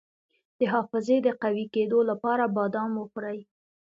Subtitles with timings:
[0.57, 3.39] د حافظې د قوي کیدو لپاره بادام وخورئ